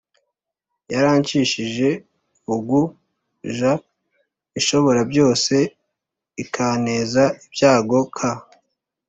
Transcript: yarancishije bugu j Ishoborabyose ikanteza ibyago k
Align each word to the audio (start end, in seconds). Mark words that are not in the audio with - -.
yarancishije 0.93 1.89
bugu 2.47 2.79
j 3.57 3.59
Ishoborabyose 4.59 5.55
ikanteza 6.43 7.23
ibyago 7.45 7.99
k 8.15 8.17